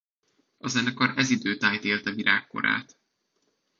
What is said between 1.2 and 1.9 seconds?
idő tájt